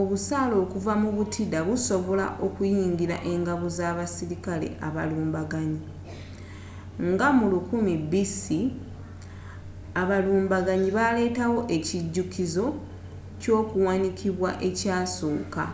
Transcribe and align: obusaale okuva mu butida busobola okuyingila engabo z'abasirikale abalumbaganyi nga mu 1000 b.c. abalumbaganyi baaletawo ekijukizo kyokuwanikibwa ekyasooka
obusaale 0.00 0.54
okuva 0.64 0.92
mu 1.02 1.10
butida 1.16 1.58
busobola 1.68 2.26
okuyingila 2.46 3.16
engabo 3.32 3.66
z'abasirikale 3.76 4.68
abalumbaganyi 4.86 5.80
nga 7.12 7.28
mu 7.36 7.46
1000 7.50 8.10
b.c. 8.10 8.42
abalumbaganyi 10.02 10.88
baaletawo 10.96 11.58
ekijukizo 11.76 12.66
kyokuwanikibwa 13.40 14.50
ekyasooka 14.68 15.64